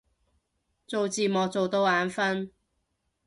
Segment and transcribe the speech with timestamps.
[0.87, 2.49] 做字幕做到眼憤